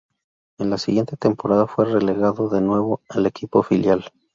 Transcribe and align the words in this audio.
En 0.57 0.71
la 0.71 0.79
siguiente 0.79 1.15
temporada 1.15 1.67
fue 1.67 1.85
relegado 1.85 2.49
de 2.49 2.59
nuevo 2.59 3.01
al 3.07 3.27
equipo 3.27 3.61
filial. 3.61 4.03